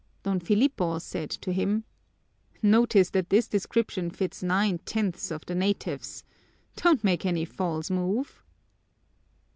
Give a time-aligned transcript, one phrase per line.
[0.23, 1.83] Don Filipo said to him,
[2.63, 6.23] "Notice that this description fits nine tenths of the natives.
[6.75, 8.41] Don't make any false move!"